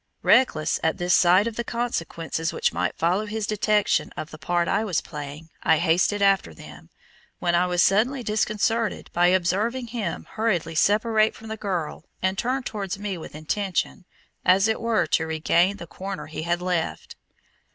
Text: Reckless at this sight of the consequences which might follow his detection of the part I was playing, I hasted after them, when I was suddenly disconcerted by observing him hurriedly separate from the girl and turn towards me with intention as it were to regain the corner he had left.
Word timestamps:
Reckless 0.23 0.79
at 0.81 0.97
this 0.97 1.13
sight 1.13 1.45
of 1.45 1.57
the 1.57 1.63
consequences 1.63 2.51
which 2.51 2.73
might 2.73 2.97
follow 2.97 3.27
his 3.27 3.45
detection 3.45 4.11
of 4.17 4.31
the 4.31 4.39
part 4.39 4.67
I 4.67 4.83
was 4.83 4.99
playing, 4.99 5.49
I 5.61 5.77
hasted 5.77 6.23
after 6.23 6.55
them, 6.55 6.89
when 7.37 7.53
I 7.53 7.67
was 7.67 7.83
suddenly 7.83 8.23
disconcerted 8.23 9.11
by 9.13 9.27
observing 9.27 9.89
him 9.93 10.25
hurriedly 10.31 10.73
separate 10.73 11.35
from 11.35 11.49
the 11.49 11.55
girl 11.55 12.03
and 12.19 12.35
turn 12.35 12.63
towards 12.63 12.97
me 12.97 13.15
with 13.15 13.35
intention 13.35 14.05
as 14.43 14.67
it 14.67 14.81
were 14.81 15.05
to 15.05 15.27
regain 15.27 15.77
the 15.77 15.85
corner 15.85 16.25
he 16.25 16.41
had 16.41 16.63
left. 16.63 17.15